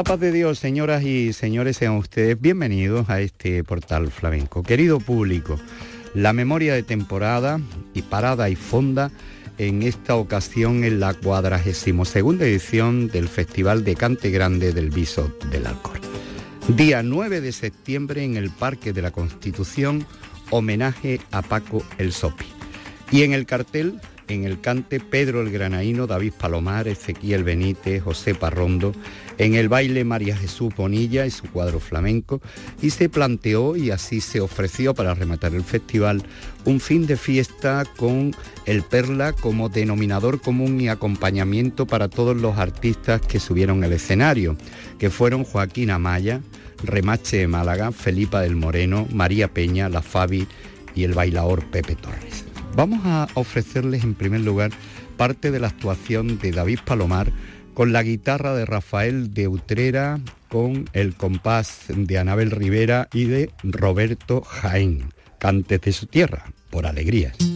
la 0.00 0.04
paz 0.04 0.20
de 0.20 0.32
Dios, 0.32 0.58
señoras 0.58 1.02
y 1.02 1.34
señores, 1.34 1.76
sean 1.76 1.92
ustedes 1.92 2.40
bienvenidos 2.40 3.10
a 3.10 3.20
este 3.20 3.62
portal 3.62 4.10
flamenco. 4.10 4.62
Querido 4.62 4.98
público, 4.98 5.60
la 6.14 6.32
memoria 6.32 6.72
de 6.72 6.82
temporada 6.82 7.60
y 7.92 8.00
parada 8.00 8.48
y 8.48 8.56
fonda 8.56 9.10
en 9.58 9.82
esta 9.82 10.16
ocasión 10.16 10.84
en 10.84 11.00
la 11.00 11.12
42 11.12 12.16
edición 12.16 13.08
del 13.08 13.28
Festival 13.28 13.84
de 13.84 13.94
Cante 13.94 14.30
Grande 14.30 14.72
del 14.72 14.88
Viso 14.88 15.36
del 15.50 15.66
Alcor. 15.66 16.00
Día 16.68 17.02
9 17.02 17.42
de 17.42 17.52
septiembre 17.52 18.24
en 18.24 18.38
el 18.38 18.48
Parque 18.48 18.94
de 18.94 19.02
la 19.02 19.10
Constitución, 19.10 20.06
homenaje 20.48 21.20
a 21.30 21.42
Paco 21.42 21.82
el 21.98 22.14
Sopi. 22.14 22.46
Y 23.12 23.24
en 23.24 23.34
el 23.34 23.44
cartel 23.44 24.00
en 24.30 24.44
el 24.44 24.60
cante 24.60 25.00
Pedro 25.00 25.40
el 25.42 25.50
Granaíno, 25.50 26.06
David 26.06 26.32
Palomar, 26.38 26.88
Ezequiel 26.88 27.44
Benítez, 27.44 28.02
José 28.02 28.34
Parrondo, 28.34 28.92
en 29.38 29.54
el 29.54 29.68
baile 29.68 30.04
María 30.04 30.36
Jesús 30.36 30.74
Bonilla 30.74 31.26
y 31.26 31.30
su 31.30 31.50
cuadro 31.50 31.80
flamenco, 31.80 32.40
y 32.80 32.90
se 32.90 33.08
planteó 33.08 33.76
y 33.76 33.90
así 33.90 34.20
se 34.20 34.40
ofreció 34.40 34.94
para 34.94 35.14
rematar 35.14 35.54
el 35.54 35.64
festival 35.64 36.22
un 36.64 36.80
fin 36.80 37.06
de 37.06 37.16
fiesta 37.16 37.84
con 37.96 38.34
el 38.66 38.82
Perla 38.82 39.32
como 39.32 39.68
denominador 39.68 40.40
común 40.40 40.80
y 40.80 40.88
acompañamiento 40.88 41.86
para 41.86 42.08
todos 42.08 42.36
los 42.36 42.58
artistas 42.58 43.20
que 43.20 43.40
subieron 43.40 43.82
al 43.82 43.92
escenario, 43.92 44.56
que 44.98 45.10
fueron 45.10 45.44
Joaquín 45.44 45.90
Amaya, 45.90 46.40
Remache 46.82 47.38
de 47.38 47.48
Málaga, 47.48 47.92
Felipa 47.92 48.40
del 48.40 48.56
Moreno, 48.56 49.06
María 49.12 49.48
Peña, 49.48 49.88
La 49.88 50.02
Fabi 50.02 50.46
y 50.94 51.04
el 51.04 51.14
bailador 51.14 51.64
Pepe 51.70 51.94
Torres. 51.94 52.49
Vamos 52.74 53.00
a 53.04 53.28
ofrecerles 53.34 54.04
en 54.04 54.14
primer 54.14 54.40
lugar 54.40 54.70
parte 55.16 55.50
de 55.50 55.60
la 55.60 55.68
actuación 55.68 56.38
de 56.38 56.52
David 56.52 56.78
Palomar 56.84 57.32
con 57.74 57.92
la 57.92 58.02
guitarra 58.02 58.54
de 58.54 58.64
Rafael 58.64 59.34
de 59.34 59.48
Utrera, 59.48 60.20
con 60.48 60.88
el 60.92 61.14
compás 61.14 61.84
de 61.88 62.18
Anabel 62.18 62.50
Rivera 62.50 63.08
y 63.12 63.24
de 63.24 63.50
Roberto 63.62 64.42
Jaén, 64.42 65.12
Cantes 65.38 65.80
de 65.80 65.92
su 65.92 66.06
tierra, 66.06 66.44
por 66.70 66.86
alegrías. 66.86 67.49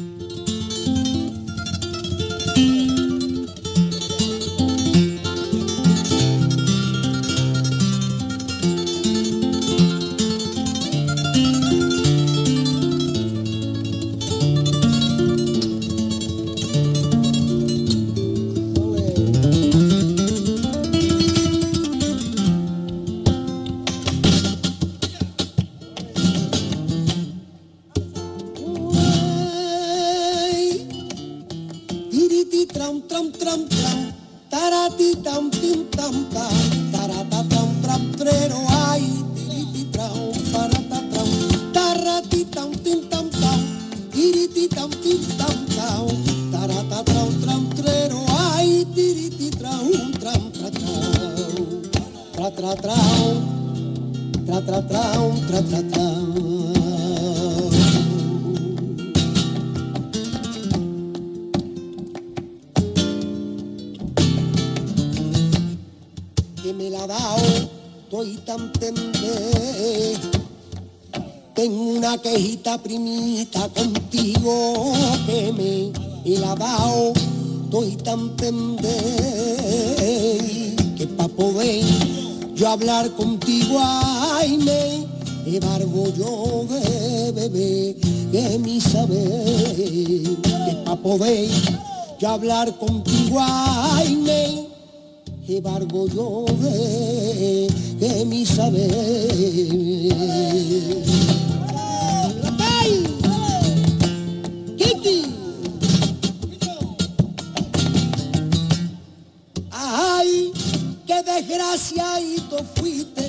Tú 112.56 112.64
fuiste, 112.80 113.28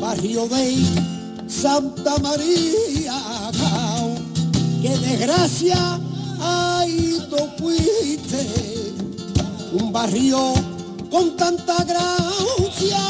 barrio 0.00 0.48
de 0.48 0.76
Santa 1.46 2.16
María, 2.18 3.50
qué 4.80 4.96
desgracia, 4.96 6.00
ahí 6.40 7.20
tú 7.28 7.36
fuiste, 7.58 8.94
un 9.72 9.92
barrio 9.92 10.54
con 11.10 11.36
tanta 11.36 11.84
gracia, 11.84 13.00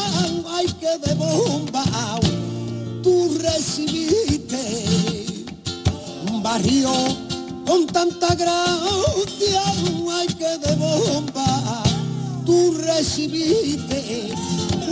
ay 0.50 0.66
que 0.80 0.98
de 1.06 1.14
bomba 1.14 1.84
tú 3.02 3.38
recibiste, 3.40 5.24
un 6.28 6.42
barrio 6.42 6.90
con 7.66 7.86
tanta 7.86 8.34
gracia, 8.34 9.62
ay 10.10 10.26
que 10.26 10.58
de 10.66 10.74
bomba 10.76 11.82
tú 12.44 12.74
recibiste 12.74 14.32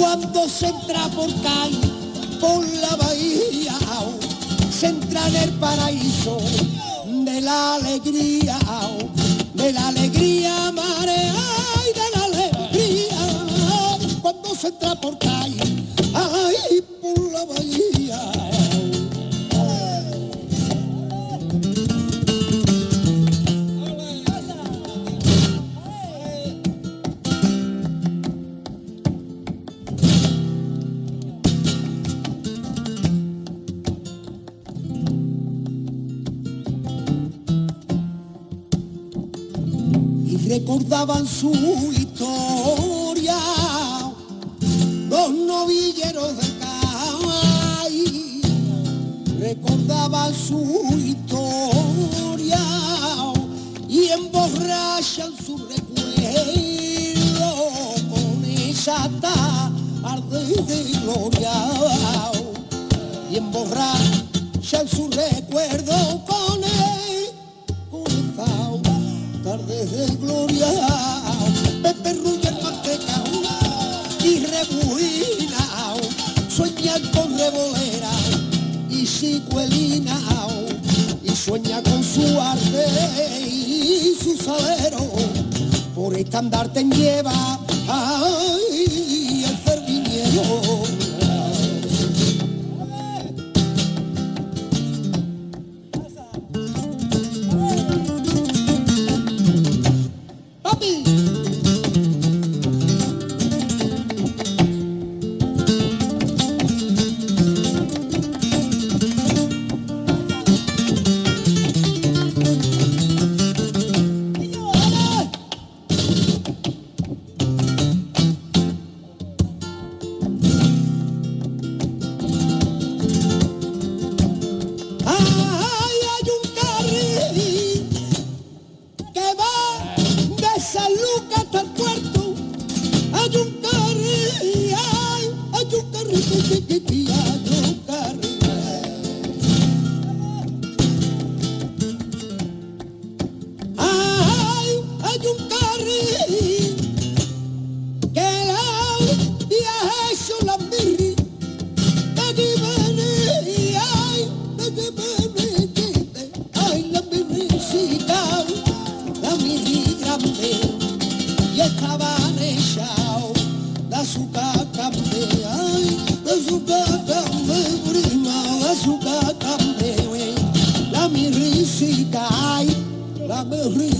cuando 0.01 0.49
se 0.49 0.67
entra 0.67 1.09
por 1.09 1.29
calle, 1.43 1.79
por 2.41 2.67
la 2.67 2.97
bahía, 2.97 3.79
se 4.71 4.87
entra 4.87 5.29
en 5.29 5.37
el 5.37 5.51
paraíso 5.59 6.39
de 7.05 7.41
la 7.43 7.75
alegría, 7.75 8.59
de 9.53 9.73
la 9.75 9.89
alegría 9.89 10.73
marea 10.73 11.35
y 11.85 11.93
de 11.99 12.07
la 12.15 12.25
alegría, 12.25 13.19
cuando 14.23 14.55
se 14.55 14.69
entra 14.69 14.95
por 14.99 15.19
calle, 15.19 15.85
ay, 16.15 16.83
por 17.03 17.33
la 17.33 17.45
bahía. 17.45 18.40
contaban 41.01 41.27
su 41.27 41.51
historia. 41.97 43.39
Los 45.09 45.31
novilleros 45.31 46.37
del 46.37 46.59
CAI 46.59 48.43
recordaban 49.39 50.35
su 50.35 50.61
historia 50.99 52.59
y 53.89 54.09
emborrachan 54.09 55.33
su 55.43 55.57
recuerdo 55.69 56.85
con 58.11 58.45
esa 58.45 59.09
tarde 59.23 60.45
de 60.65 61.01
gloria. 61.01 61.53
Y 63.31 63.37
emborrachan 63.37 64.87
su 64.87 65.09
recuerdo 65.09 66.25
con 66.27 66.63
él 66.63 67.31
con 67.91 68.03
esa 68.03 68.45
tarde 69.43 69.87
de 69.87 70.17
gloria. 70.17 70.40
estandarte 86.31 86.85
lleva. 86.85 87.60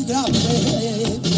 bravo. 0.07 1.30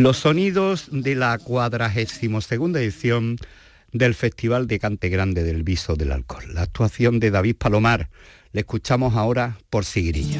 Los 0.00 0.16
sonidos 0.16 0.88
de 0.90 1.14
la 1.14 1.36
42 1.36 2.52
edición 2.76 3.36
del 3.92 4.14
Festival 4.14 4.66
de 4.66 4.78
Cante 4.78 5.10
Grande 5.10 5.44
del 5.44 5.62
Viso 5.62 5.94
del 5.94 6.12
Alcohol. 6.12 6.54
La 6.54 6.62
actuación 6.62 7.20
de 7.20 7.30
David 7.30 7.56
Palomar. 7.56 8.08
Le 8.52 8.60
escuchamos 8.60 9.14
ahora 9.14 9.58
por 9.68 9.84
Sigrilla. 9.84 10.38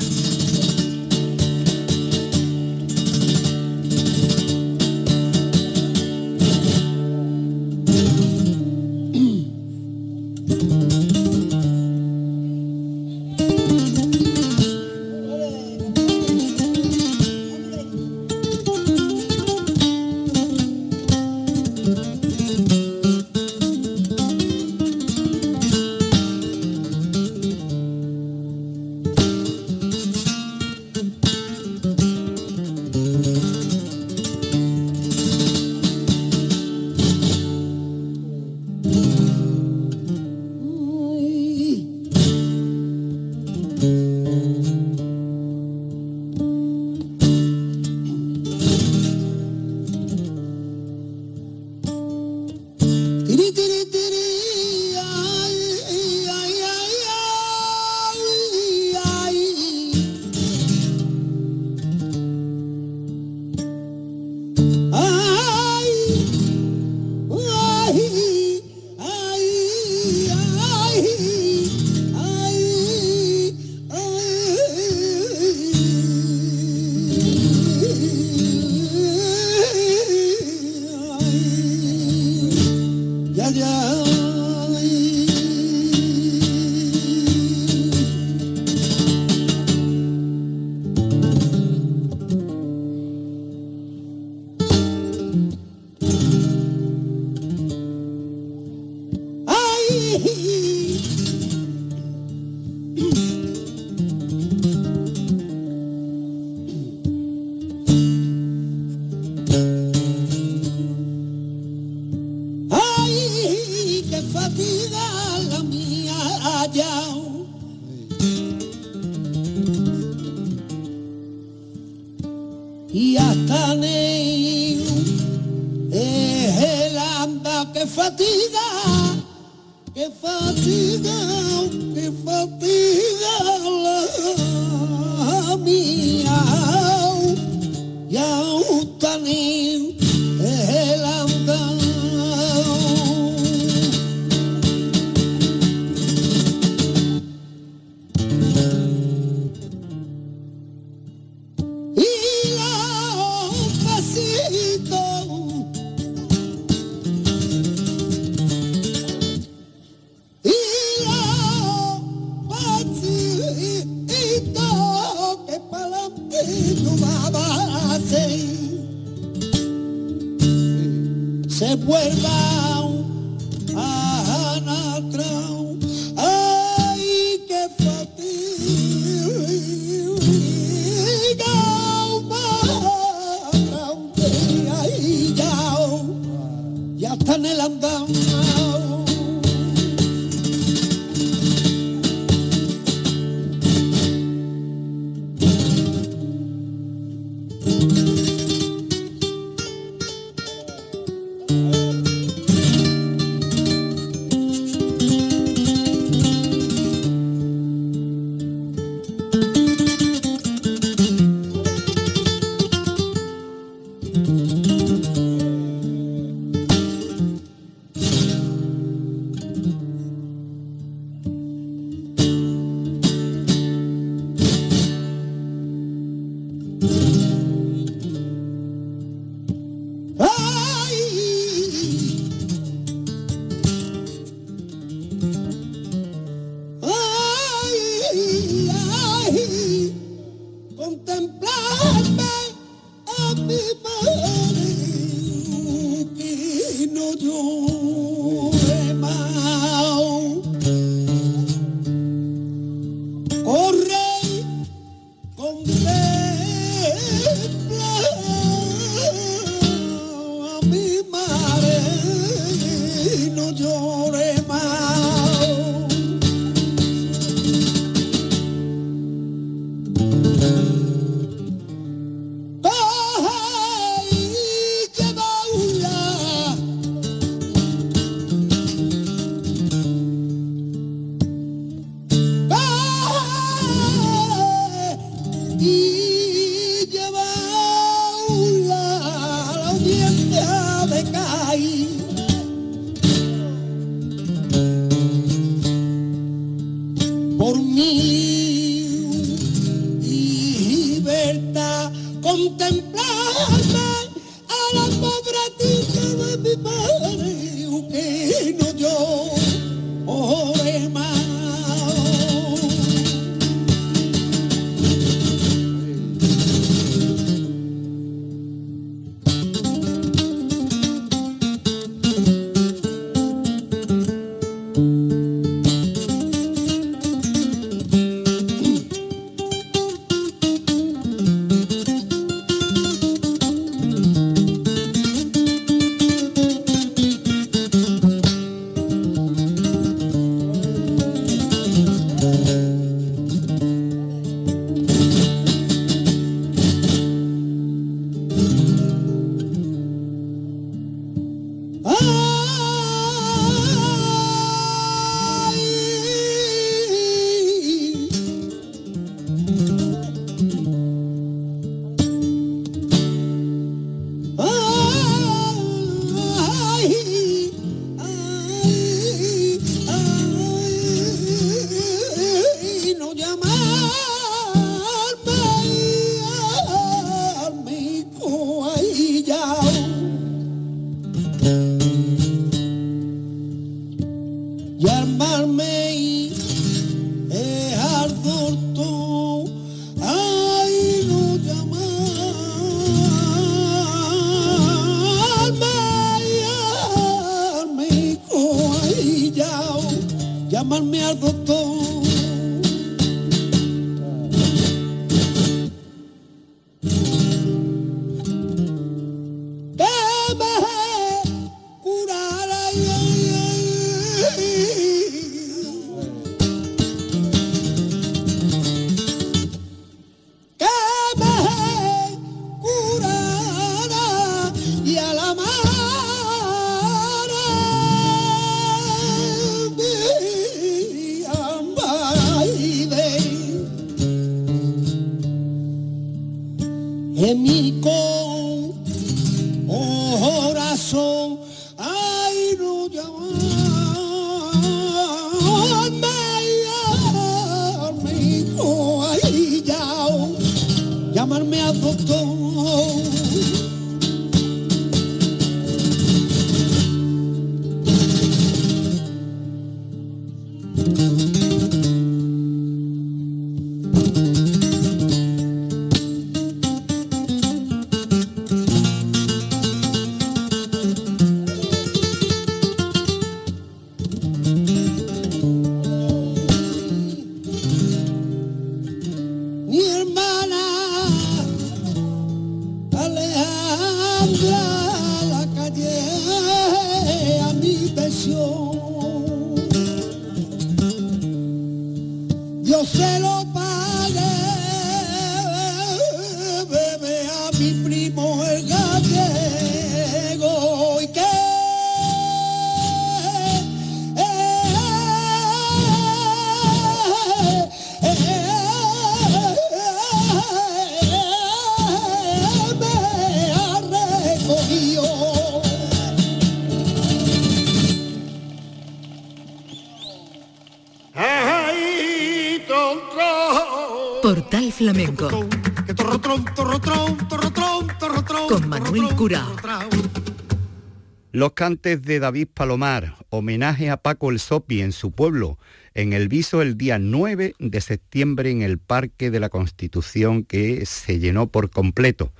Los 531.30 531.52
cantes 531.52 532.02
de 532.02 532.18
David 532.18 532.48
Palomar, 532.52 533.14
homenaje 533.28 533.90
a 533.90 533.96
Paco 533.98 534.30
el 534.30 534.40
Sopi 534.40 534.80
en 534.80 534.90
su 534.90 535.12
pueblo, 535.12 535.56
en 535.94 536.12
el 536.12 536.26
viso 536.26 536.60
el 536.60 536.76
día 536.76 536.98
9 536.98 537.54
de 537.60 537.80
septiembre 537.80 538.50
en 538.50 538.62
el 538.62 538.78
Parque 538.78 539.30
de 539.30 539.38
la 539.38 539.50
Constitución 539.50 540.42
que 540.42 540.84
se 540.84 541.20
llenó 541.20 541.46
por 541.46 541.70
completo. 541.70 542.32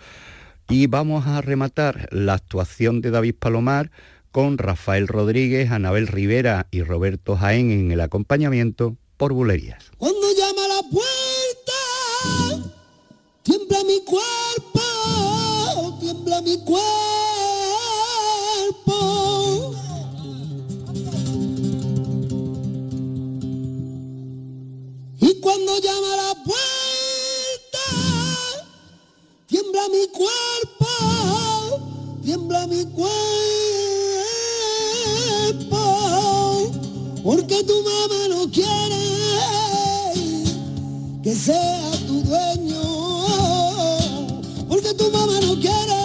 Y 0.69 0.89
vamos 0.89 1.29
a 1.29 1.43
rematar 1.43 2.09
la 2.11 2.35
actuación 2.35 3.03
de 3.03 3.13
David 3.13 3.37
Palomar 3.39 3.93
con 4.33 4.59
Rafael 4.59 5.07
Rodríguez, 5.07 5.71
Anabel 5.71 6.09
Rivera 6.09 6.67
y 6.73 6.83
Roberto 6.83 7.37
Jaén 7.37 7.71
en 7.71 7.93
el 7.93 8.01
acompañamiento 8.01 8.97
por 9.17 9.33
Bulerías. 9.33 9.93
Cuando 9.97 10.27
llama 10.37 10.63
la 10.67 10.83
puerta, 10.91 12.73
tiembla 13.45 13.79
mi 13.87 14.05
cuerpo, 14.05 15.40
tiembla 16.11 16.41
mi 16.43 16.57
cuerpo. 16.59 16.81
Cuando 25.43 25.73
llama 25.81 26.17
la 26.17 26.35
puerta, 26.45 27.87
tiembla 29.47 29.89
mi 29.89 30.07
cuerpo, 30.09 30.87
tiembla 32.23 32.67
mi 32.67 32.85
cuerpo, 32.85 33.11
porque 37.25 37.65
tu 37.65 37.83
mamá 37.83 38.29
no 38.29 38.51
quiere 38.51 39.03
que 41.23 41.35
sea 41.35 41.91
tu 42.07 42.23
dueño, 42.23 42.83
porque 44.69 44.93
tu 44.95 45.11
mamá 45.11 45.41
no 45.41 45.59
quiere 45.59 46.00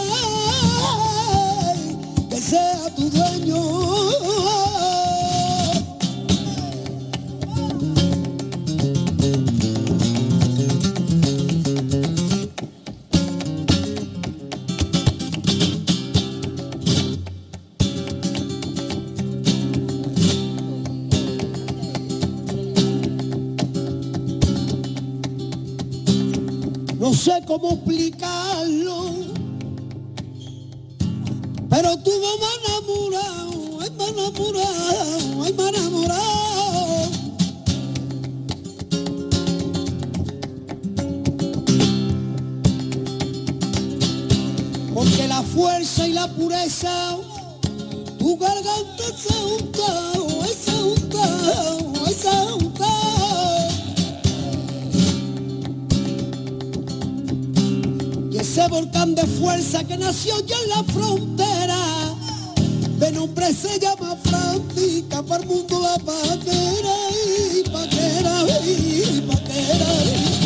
sé 27.25 27.43
cómo 27.47 27.71
explicarlo, 27.71 29.05
pero 31.71 31.97
tú 32.03 32.11
me 32.21 32.31
enamorado, 32.69 33.79
ay 33.81 33.89
me 33.97 34.07
enamorado, 34.09 35.43
ay 35.43 35.53
me 35.53 35.69
enamorado. 35.69 37.09
Porque 44.93 45.27
la 45.27 45.41
fuerza 45.41 46.07
y 46.07 46.13
la 46.13 46.27
pureza, 46.27 47.17
tu 48.19 48.37
garganta 48.37 49.03
se 49.17 49.33
ha 49.33 49.41
untado, 49.41 50.27
se 50.63 50.69
ha 50.69 50.83
untado, 50.83 52.05
se 52.05 52.29
ha 52.29 52.53
volcán 58.67 59.15
de 59.15 59.23
fuerza 59.23 59.83
que 59.83 59.97
nació 59.97 60.39
ya 60.45 60.55
en 60.63 60.69
la 60.69 60.83
frontera. 60.93 61.77
De 62.99 63.11
nombre 63.11 63.53
se 63.53 63.79
llama 63.79 64.15
Francisca, 64.23 65.21
para 65.23 65.43
el 65.43 65.49
mundo 65.49 65.81
la 65.81 65.97
paquera, 65.97 66.95
y 67.53 67.69
paquera, 67.69 68.43
y 68.65 69.21
paquera. 69.21 70.44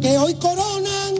que 0.00 0.18
hoy 0.18 0.34
coronan, 0.34 1.14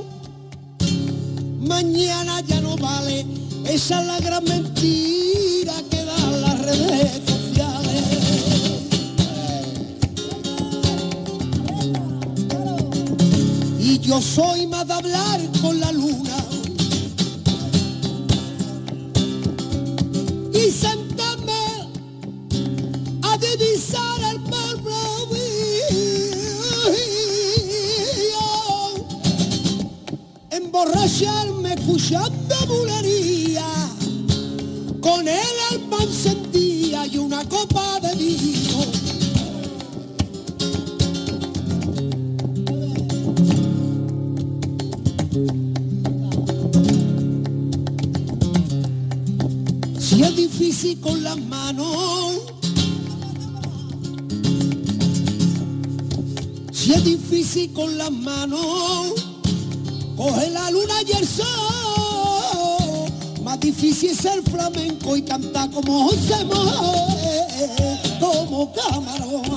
mañana 1.60 2.40
ya 2.42 2.60
no 2.60 2.76
vale. 2.76 3.26
Esa 3.64 4.00
es 4.00 4.06
la 4.06 4.20
gran 4.20 4.44
mentira 4.44 5.74
que 5.90 6.04
dan 6.04 6.40
las 6.42 6.58
redes 6.60 7.20
sociales. 7.26 8.02
Y 13.78 13.98
yo 13.98 14.20
soy 14.20 14.66
más 14.66 14.86
de 14.86 14.92
hablar 14.92 15.40
echando 32.12 32.54
bulería, 32.66 33.66
con 35.00 35.26
el 35.26 35.56
alma 35.70 35.96
encendía 36.02 37.06
y 37.06 37.16
una 37.16 37.42
copa 37.48 38.00
de 38.00 38.14
vino. 38.16 38.84
Si 49.98 50.22
es 50.22 50.36
difícil 50.36 51.00
con 51.00 51.22
las 51.22 51.40
manos, 51.40 52.42
si 56.72 56.92
es 56.92 57.04
difícil 57.04 57.72
con 57.72 57.96
las 57.96 58.12
manos, 58.12 59.14
coge 60.16 60.50
la 60.50 60.70
luna 60.70 60.94
y 61.06 61.12
el 61.12 61.26
sol 61.26 61.71
quisiese 63.82 64.32
el 64.32 64.44
flamenco 64.44 65.16
y 65.16 65.22
canta 65.22 65.68
como 65.68 66.08
José 66.08 66.44
Moe, 66.44 67.98
como 68.20 68.72
camarón. 68.72 69.51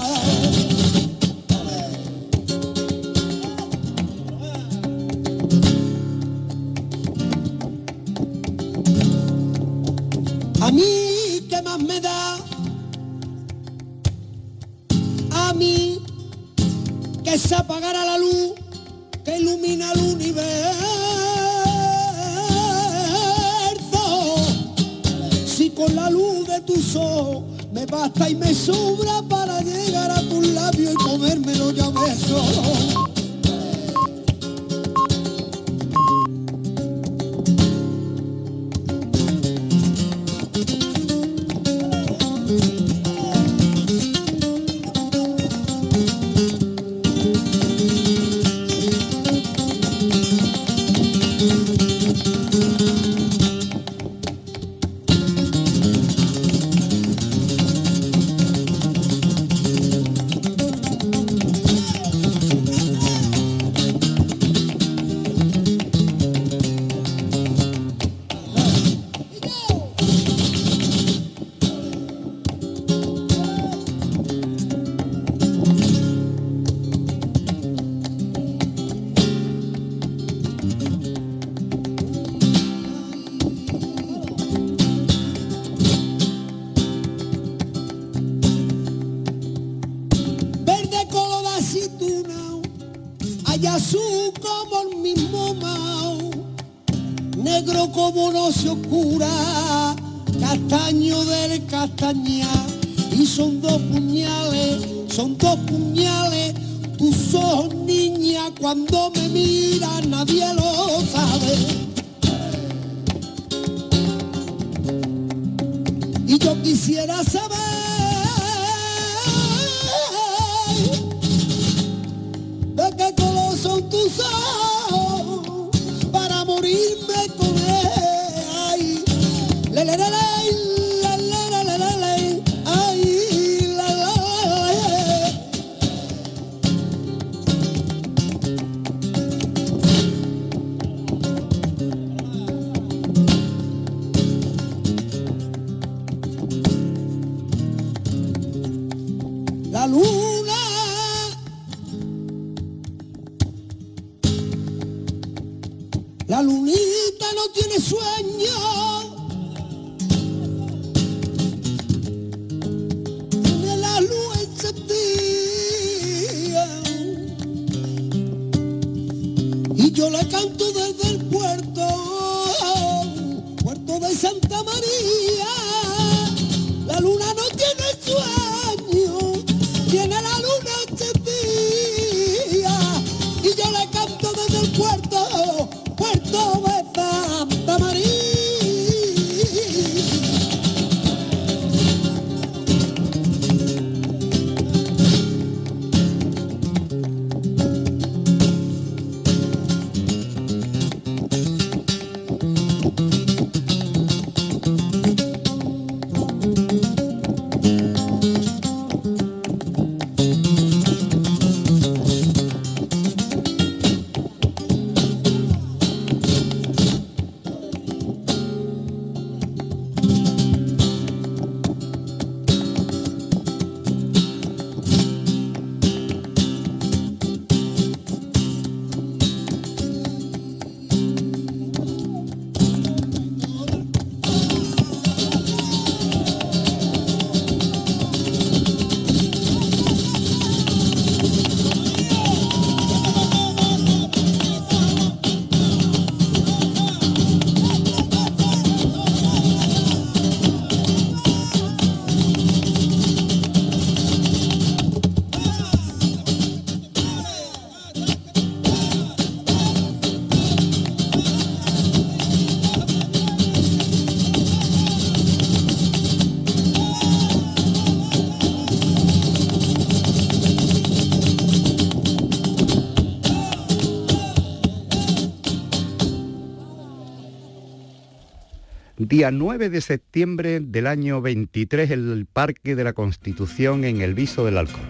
Día 279.15 279.31
9 279.31 279.69
de 279.69 279.79
septiembre 279.79 280.59
del 280.59 280.87
año 280.87 281.21
23, 281.21 281.89
el 281.89 282.25
Parque 282.25 282.75
de 282.75 282.83
la 282.83 282.91
Constitución 282.91 283.85
en 283.85 284.01
el 284.01 284.13
Viso 284.13 284.43
del 284.43 284.57
Alcor. 284.57 284.83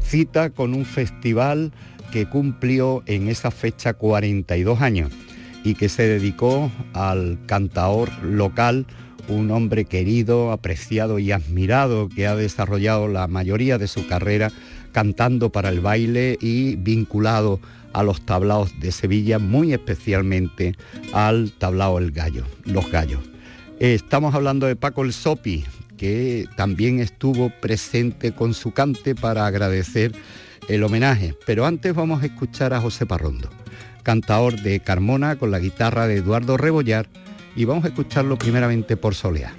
Cita 0.00 0.50
con 0.50 0.72
un 0.72 0.84
festival 0.84 1.72
que 2.12 2.28
cumplió 2.28 3.02
en 3.06 3.26
esa 3.26 3.50
fecha 3.50 3.94
42 3.94 4.80
años 4.80 5.10
y 5.64 5.74
que 5.74 5.88
se 5.88 6.04
dedicó 6.04 6.70
al 6.92 7.40
cantaor 7.46 8.08
local, 8.22 8.86
un 9.26 9.50
hombre 9.50 9.84
querido, 9.84 10.52
apreciado 10.52 11.18
y 11.18 11.32
admirado 11.32 12.08
que 12.08 12.28
ha 12.28 12.36
desarrollado 12.36 13.08
la 13.08 13.26
mayoría 13.26 13.78
de 13.78 13.88
su 13.88 14.06
carrera 14.06 14.52
cantando 14.92 15.50
para 15.50 15.70
el 15.70 15.80
baile 15.80 16.38
y 16.40 16.76
vinculado 16.76 17.58
a 17.92 18.04
los 18.04 18.24
tablaos 18.24 18.78
de 18.78 18.92
Sevilla, 18.92 19.40
muy 19.40 19.72
especialmente 19.72 20.76
al 21.12 21.50
tablao 21.50 21.98
El 21.98 22.12
Gallo, 22.12 22.44
Los 22.64 22.88
Gallos. 22.88 23.31
Estamos 23.82 24.36
hablando 24.36 24.68
de 24.68 24.76
Paco 24.76 25.02
el 25.02 25.12
Sopi, 25.12 25.64
que 25.96 26.46
también 26.54 27.00
estuvo 27.00 27.50
presente 27.50 28.30
con 28.30 28.54
su 28.54 28.70
cante 28.70 29.16
para 29.16 29.44
agradecer 29.44 30.12
el 30.68 30.84
homenaje. 30.84 31.34
Pero 31.46 31.66
antes 31.66 31.92
vamos 31.92 32.22
a 32.22 32.26
escuchar 32.26 32.74
a 32.74 32.80
José 32.80 33.06
Parrondo, 33.06 33.50
cantador 34.04 34.54
de 34.62 34.78
Carmona 34.78 35.34
con 35.34 35.50
la 35.50 35.58
guitarra 35.58 36.06
de 36.06 36.18
Eduardo 36.18 36.56
Rebollar, 36.56 37.08
y 37.56 37.64
vamos 37.64 37.84
a 37.84 37.88
escucharlo 37.88 38.38
primeramente 38.38 38.96
por 38.96 39.16
Soleá. 39.16 39.52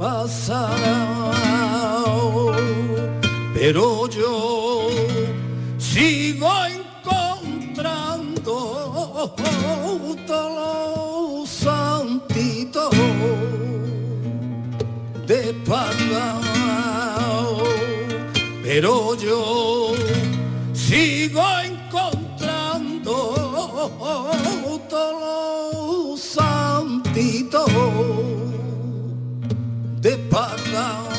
pasado, 0.00 1.30
pero 3.52 4.08
yo 4.08 4.88
sigo 5.76 6.48
encontrando 7.04 8.56
los 10.26 11.50
santitos 11.50 12.90
de 15.26 15.52
pagado, 15.68 17.62
pero 18.62 19.14
yo 19.16 19.69
Pablo. 30.30 31.09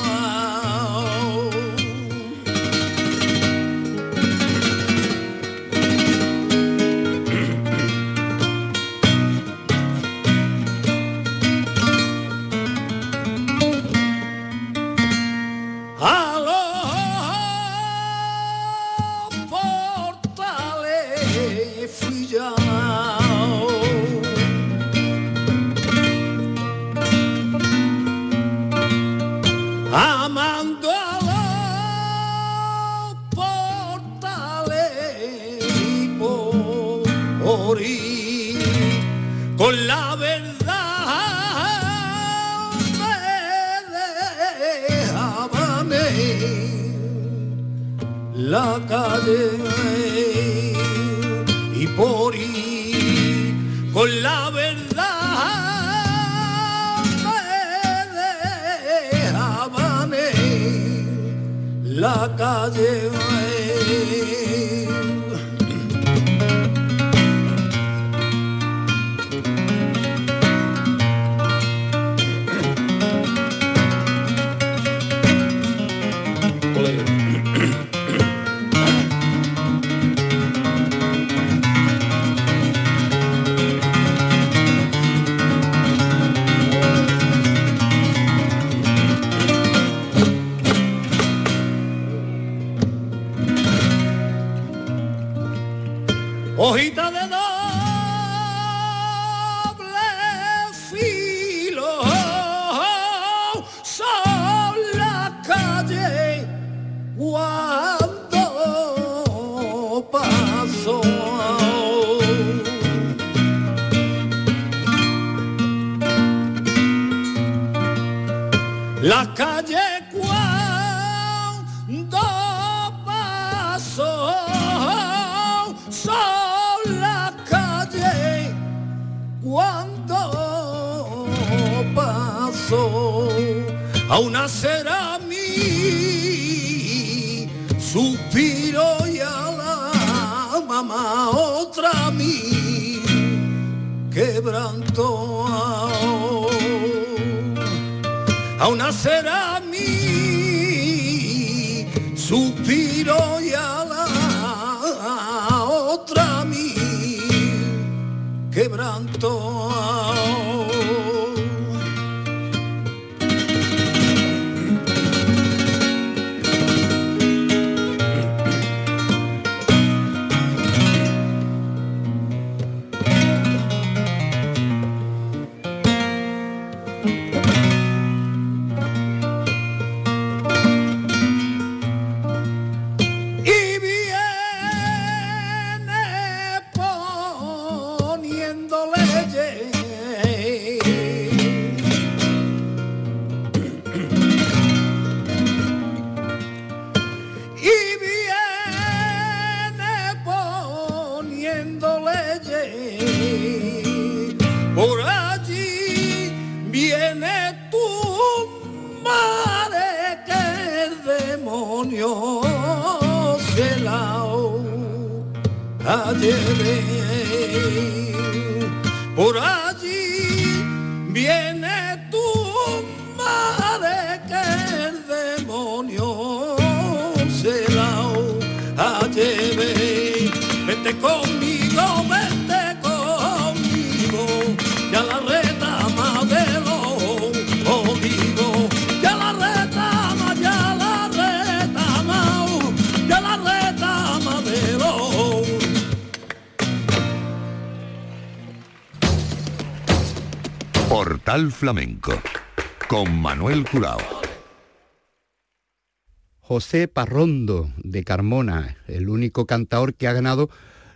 José 256.39 256.89
Parrondo 256.89 257.71
de 257.77 258.03
Carmona, 258.03 258.75
el 258.87 259.07
único 259.07 259.45
cantador 259.45 259.93
que 259.93 260.09
ha 260.09 260.13
ganado 260.13 260.49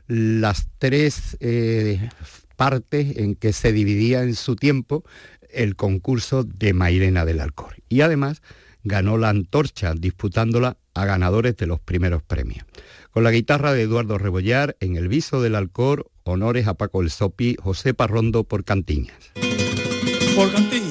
las 0.07 0.67
tres 0.77 1.37
eh, 1.39 2.09
partes 2.57 3.17
en 3.17 3.35
que 3.35 3.53
se 3.53 3.71
dividía 3.71 4.23
en 4.23 4.35
su 4.35 4.57
tiempo 4.57 5.05
el 5.49 5.77
concurso 5.77 6.43
de 6.43 6.73
Mairena 6.73 7.23
del 7.23 7.39
Alcor. 7.39 7.75
Y 7.87 8.01
además 8.01 8.41
ganó 8.83 9.17
la 9.17 9.29
antorcha 9.29 9.93
disputándola 9.93 10.77
a 10.93 11.05
ganadores 11.05 11.55
de 11.55 11.67
los 11.67 11.79
primeros 11.79 12.23
premios. 12.23 12.65
Con 13.11 13.23
la 13.23 13.31
guitarra 13.31 13.71
de 13.71 13.83
Eduardo 13.83 14.17
Rebollar, 14.17 14.75
en 14.81 14.97
el 14.97 15.07
viso 15.07 15.41
del 15.41 15.55
Alcor, 15.55 16.11
honores 16.23 16.67
a 16.67 16.73
Paco 16.73 17.01
El 17.01 17.09
Sopi, 17.09 17.55
José 17.57 17.93
Parrondo 17.93 18.43
por 18.43 18.65
Por 20.35 20.51
Cantiñas. 20.51 20.84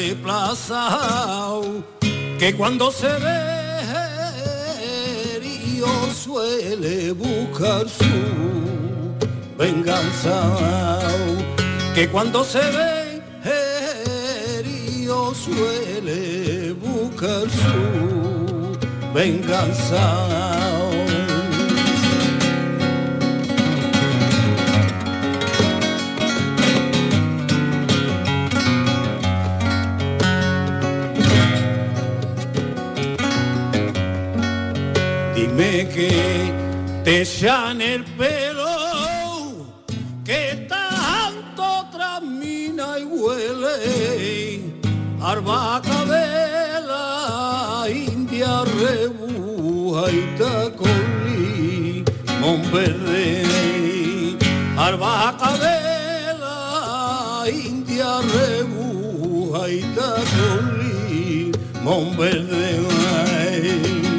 reemplazado, 0.00 1.84
que 2.38 2.54
cuando 2.54 2.90
se 2.90 3.06
ve 3.06 3.40
herido 5.36 5.88
suele 6.14 7.12
buscar 7.12 7.86
su 7.86 8.14
venganza, 9.58 10.98
que 11.94 12.08
cuando 12.08 12.42
se 12.44 12.60
ve 12.76 13.22
herido 14.58 15.34
suele 15.34 16.72
buscar 16.72 17.46
su 17.50 18.78
venganza. 19.12 21.09
Que 35.70 36.52
te 37.04 37.24
sean 37.24 37.80
el 37.80 38.04
pelo, 38.18 38.66
que 40.24 40.66
tanto 40.68 41.86
tramina 41.92 42.98
y 42.98 43.04
huele, 43.04 44.60
arbaca 45.22 46.04
la 46.88 47.86
india 47.88 48.64
rebuja 48.80 50.10
y 50.10 50.22
tacolí, 50.38 52.04
verde, 52.72 54.36
arbaca 54.76 55.56
la 56.40 57.44
india 57.48 58.20
rebuja 58.34 59.68
y 59.68 59.82
tacolí, 59.94 61.52
verde. 62.18 64.09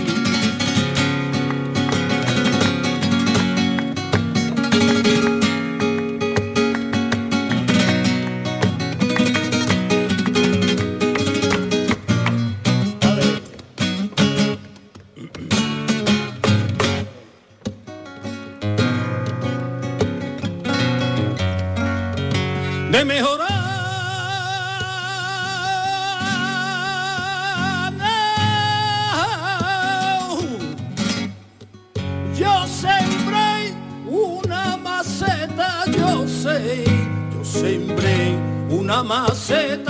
sembré 37.51 38.37
una 38.69 39.03
maceta. 39.03 39.80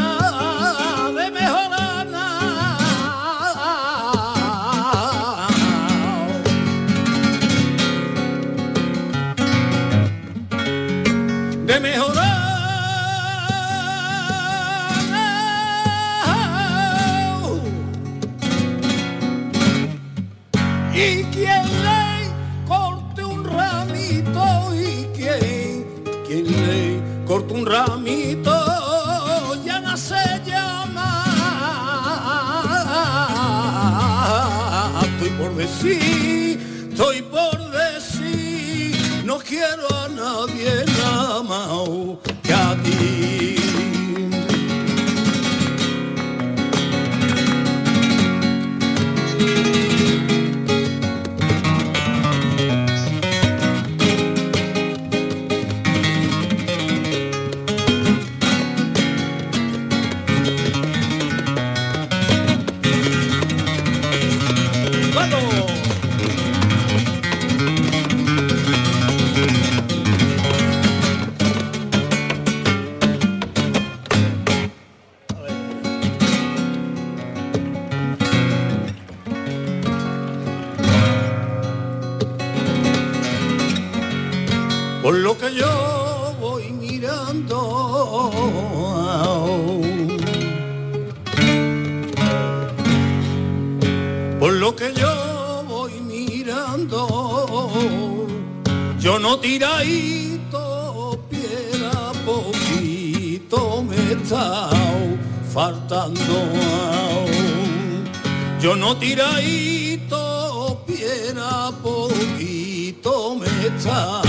Yo 108.61 108.75
no 108.75 108.95
tiradito, 108.95 110.83
piedra 110.85 111.71
poquito 111.81 113.35
me 113.35 113.47
he 113.47 113.67
estado 113.75 114.21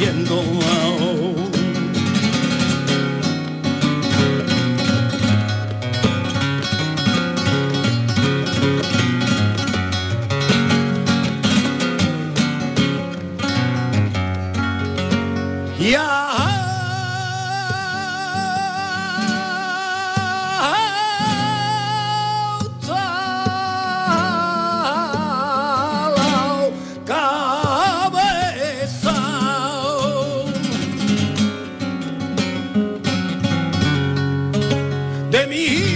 diciendo 0.00 0.49
me. 35.50 35.89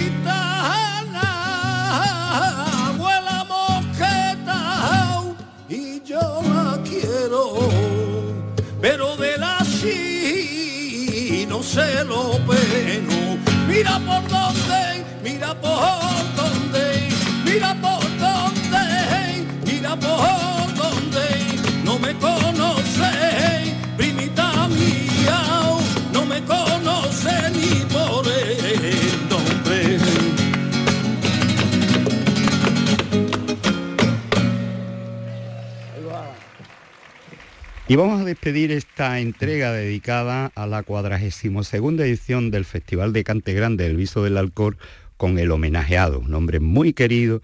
Y 37.95 37.97
vamos 37.97 38.22
a 38.22 38.24
despedir 38.24 38.72
esta 38.72 39.20
entrega 39.20 39.70
dedicada 39.70 40.51
a 40.57 40.66
la 40.66 40.82
42 40.82 41.74
edición 42.01 42.51
del 42.51 42.64
Festival 42.64 43.12
de 43.12 43.22
Cante 43.22 43.55
Grande 43.55 43.84
del 43.84 43.97
Viso 43.97 44.24
del 44.24 44.36
Alcor 44.36 44.78
con 45.16 45.38
el 45.38 45.53
homenajeado, 45.53 46.18
un 46.18 46.34
hombre 46.34 46.59
muy 46.59 46.92
querido 46.92 47.40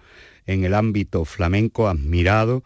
en 0.46 0.64
el 0.64 0.74
ámbito 0.74 1.24
flamenco, 1.24 1.86
admirado, 1.86 2.64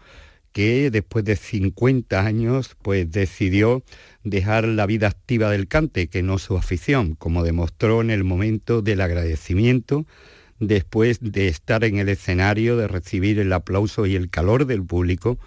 que 0.53 0.91
después 0.91 1.27
de 1.27 1.37
50 1.37 2.25
años 2.25 2.75
pues 2.81 3.13
decidió 3.13 3.83
dejar 4.23 4.67
la 4.67 4.87
vida 4.87 5.09
activa 5.09 5.51
del 5.51 5.69
cante, 5.69 6.07
que 6.07 6.23
no 6.23 6.39
su 6.39 6.57
afición, 6.57 7.17
como 7.17 7.45
demostró 7.45 8.01
en 8.01 8.09
el 8.09 8.25
momento 8.25 8.81
del 8.81 9.03
agradecimiento 9.03 10.07
después 10.59 11.19
de 11.21 11.49
estar 11.49 11.85
en 11.85 11.99
el 11.99 12.09
escenario, 12.09 12.79
de 12.79 12.89
recibir 12.89 13.39
el 13.39 13.53
aplauso 13.53 14.07
y 14.07 14.17
el 14.17 14.31
calor 14.31 14.65
del 14.65 14.83
público 14.83 15.39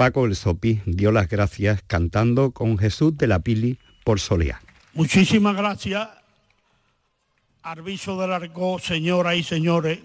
Paco 0.00 0.24
el 0.24 0.34
Sopi 0.34 0.80
dio 0.86 1.12
las 1.12 1.28
gracias 1.28 1.82
cantando 1.86 2.52
con 2.52 2.78
Jesús 2.78 3.18
de 3.18 3.26
la 3.26 3.40
Pili 3.40 3.78
por 4.02 4.18
Soleá. 4.18 4.62
Muchísimas 4.94 5.54
gracias, 5.54 6.08
Arbiso 7.62 8.18
del 8.18 8.32
Arco, 8.32 8.78
señoras 8.78 9.36
y 9.36 9.42
señores. 9.42 9.98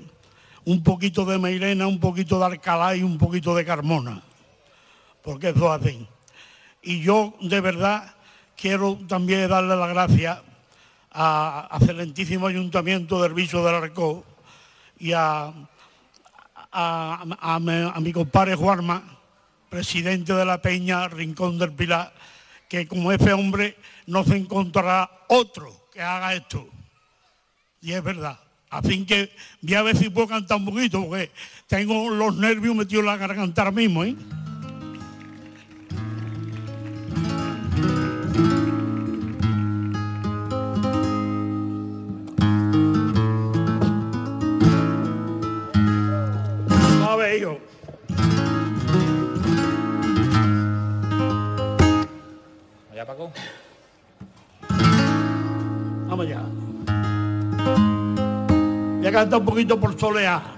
Un 0.66 0.84
poquito 0.84 1.24
de 1.24 1.38
Meirena, 1.40 1.88
un 1.88 2.02
poquito 2.02 2.38
de 2.40 2.46
Alcalá 2.46 2.98
y 2.98 3.04
un 3.04 3.18
poquito 3.18 3.56
de 3.56 3.64
Carmona, 3.64 4.22
porque 5.24 5.52
eso 5.52 5.72
hacen. 5.72 6.06
Y 6.84 7.00
yo, 7.00 7.34
de 7.40 7.62
verdad, 7.62 8.16
quiero 8.58 9.00
también 9.08 9.48
darle 9.48 9.78
las 9.78 9.90
gracias 9.92 10.40
a, 11.14 11.70
excelentísimo 11.80 12.48
Ayuntamiento 12.48 13.22
del 13.22 13.32
Arbiso 13.32 13.64
del 13.66 13.76
Arco 13.76 14.26
y 15.00 15.14
a, 15.14 15.54
a, 16.74 17.26
a 17.40 18.00
mi 18.02 18.12
compadre 18.12 18.56
Juanma, 18.56 19.16
presidente 19.76 20.32
de 20.32 20.46
la 20.46 20.62
Peña, 20.62 21.10
Rincón 21.10 21.60
del 21.60 21.74
Pilar, 21.74 22.14
que 22.70 22.88
como 22.88 23.12
ese 23.12 23.34
hombre 23.34 23.76
no 24.08 24.24
se 24.24 24.38
encontrará 24.38 25.12
otro 25.28 25.90
que 25.92 26.02
haga 26.02 26.34
esto. 26.34 26.66
Y 27.82 27.92
es 27.92 28.02
verdad. 28.02 28.40
Así 28.70 29.06
que 29.06 29.36
voy 29.62 29.74
a 29.74 29.82
ver 29.82 29.98
si 29.98 30.10
puedo 30.10 30.30
cantar 30.30 30.60
un 30.60 30.66
poquito, 30.66 31.06
porque 31.06 31.30
tengo 31.68 32.10
los 32.10 32.38
nervios 32.38 32.74
metidos 32.74 33.02
en 33.02 33.08
la 33.08 33.18
garganta 33.18 33.64
ahora 33.64 33.72
mismo. 33.72 34.06
¿eh? 34.06 34.16
Cantar 59.16 59.40
un 59.40 59.46
poquito 59.46 59.80
por 59.80 59.98
soleá. 59.98 60.55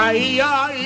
Ay, 0.00 0.38
ay, 0.40 0.77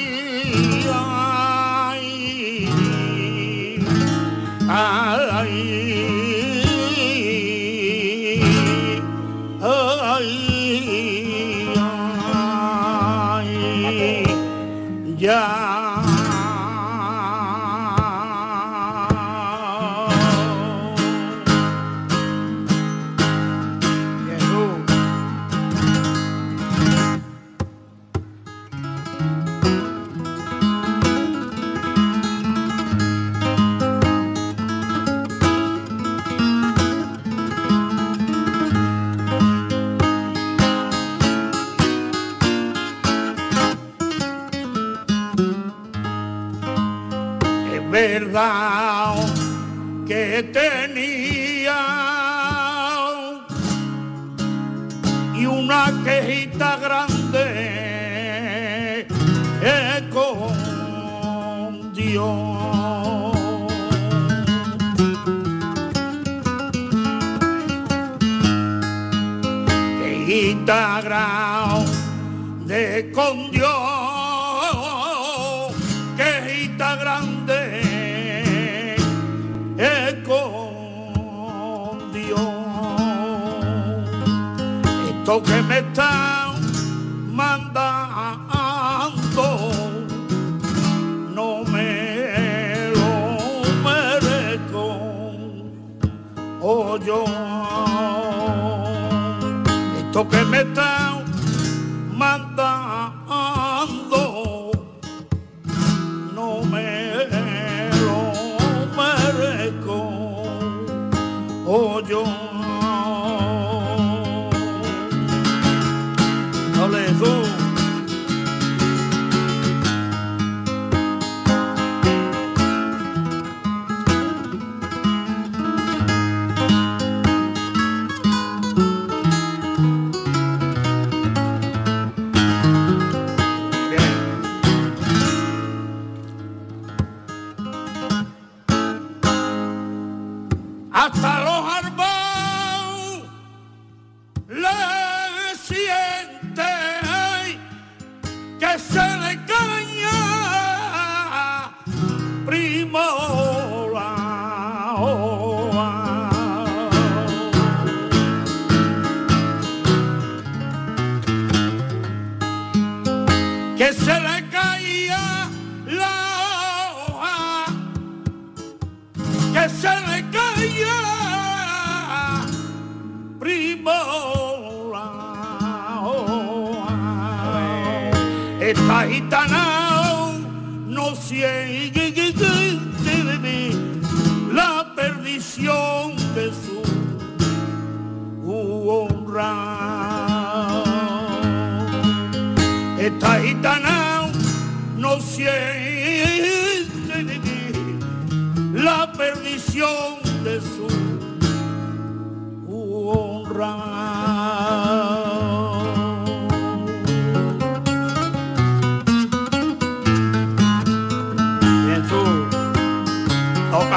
esto 100.13 100.29
que 100.29 100.45
me 100.45 100.63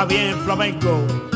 bien 0.08 0.38
flamenco. 0.44 1.35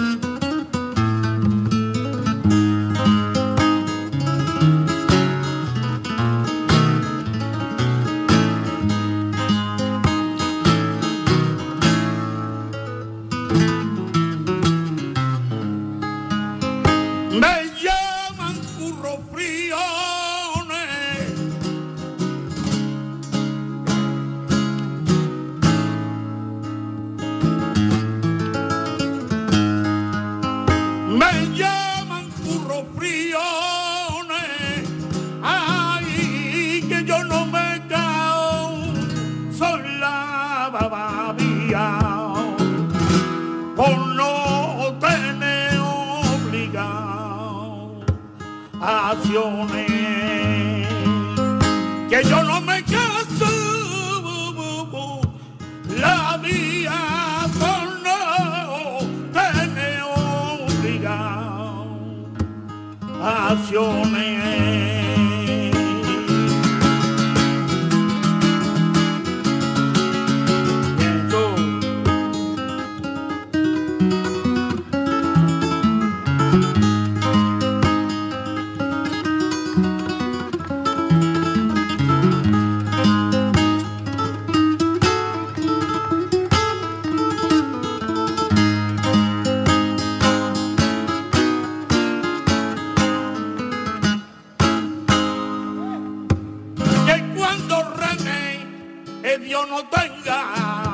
que 99.30 99.38
Dios 99.38 99.68
no 99.70 99.84
tenga. 99.90 100.89